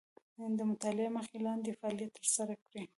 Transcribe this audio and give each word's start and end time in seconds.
د 0.57 0.59
مطالعې 0.69 1.09
مخکې 1.17 1.37
لاندې 1.45 1.77
فعالیت 1.79 2.11
تر 2.17 2.25
سره 2.35 2.53
کړئ. 2.67 2.83